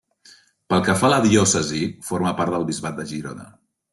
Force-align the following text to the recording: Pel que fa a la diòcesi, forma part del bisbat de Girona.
Pel 0.73 0.79
que 0.87 0.95
fa 1.01 1.05
a 1.09 1.11
la 1.13 1.19
diòcesi, 1.25 1.83
forma 2.09 2.33
part 2.41 2.57
del 2.57 2.67
bisbat 2.71 2.99
de 3.01 3.09
Girona. 3.15 3.49